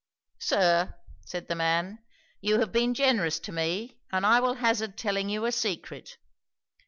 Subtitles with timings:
[0.39, 1.99] '"Sir," said the man,
[2.39, 6.17] "you have been generous to me, and I will hazard telling you a secret.